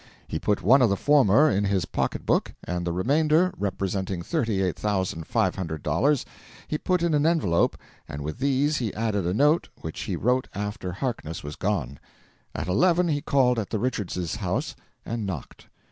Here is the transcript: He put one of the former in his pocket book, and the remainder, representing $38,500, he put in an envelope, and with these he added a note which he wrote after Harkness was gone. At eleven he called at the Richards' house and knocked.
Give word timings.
He 0.27 0.39
put 0.39 0.63
one 0.63 0.81
of 0.81 0.89
the 0.89 0.97
former 0.97 1.47
in 1.47 1.65
his 1.65 1.85
pocket 1.85 2.25
book, 2.25 2.55
and 2.63 2.87
the 2.87 2.91
remainder, 2.91 3.53
representing 3.55 4.23
$38,500, 4.23 6.25
he 6.67 6.79
put 6.79 7.03
in 7.03 7.13
an 7.13 7.27
envelope, 7.27 7.77
and 8.09 8.23
with 8.23 8.39
these 8.39 8.77
he 8.77 8.91
added 8.95 9.27
a 9.27 9.33
note 9.35 9.69
which 9.81 9.99
he 9.99 10.15
wrote 10.15 10.47
after 10.55 10.91
Harkness 10.91 11.43
was 11.43 11.55
gone. 11.55 11.99
At 12.55 12.65
eleven 12.67 13.09
he 13.09 13.21
called 13.21 13.59
at 13.59 13.69
the 13.69 13.77
Richards' 13.77 14.37
house 14.37 14.75
and 15.05 15.23
knocked. 15.27 15.67